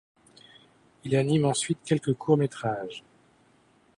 Il 1.03 1.15
anime 1.15 1.45
ensuite 1.45 1.77
quelques 1.85 2.15
courts 2.15 2.37
métrages. 2.37 3.03